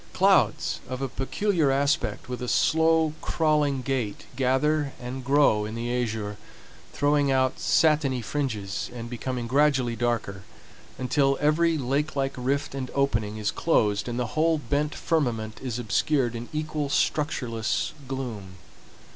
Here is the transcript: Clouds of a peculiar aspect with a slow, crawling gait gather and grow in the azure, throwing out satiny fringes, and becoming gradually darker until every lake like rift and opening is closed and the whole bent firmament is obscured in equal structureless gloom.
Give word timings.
Clouds 0.13 0.79
of 0.89 0.99
a 0.99 1.07
peculiar 1.07 1.69
aspect 1.69 2.27
with 2.27 2.41
a 2.41 2.47
slow, 2.47 3.13
crawling 3.21 3.83
gait 3.83 4.25
gather 4.35 4.93
and 4.99 5.23
grow 5.23 5.63
in 5.63 5.75
the 5.75 5.95
azure, 5.95 6.37
throwing 6.91 7.29
out 7.31 7.59
satiny 7.59 8.19
fringes, 8.19 8.89
and 8.95 9.11
becoming 9.11 9.45
gradually 9.45 9.95
darker 9.95 10.41
until 10.97 11.37
every 11.39 11.77
lake 11.77 12.15
like 12.15 12.33
rift 12.35 12.73
and 12.73 12.89
opening 12.95 13.37
is 13.37 13.51
closed 13.51 14.07
and 14.07 14.17
the 14.17 14.33
whole 14.33 14.57
bent 14.57 14.95
firmament 14.95 15.59
is 15.61 15.77
obscured 15.77 16.33
in 16.35 16.49
equal 16.51 16.89
structureless 16.89 17.93
gloom. 18.07 18.55